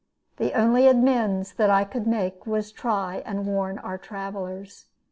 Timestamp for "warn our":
3.45-3.99